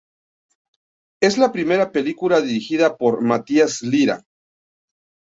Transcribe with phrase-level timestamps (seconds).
[1.21, 4.25] Es la primera película dirigida por Matías Lira.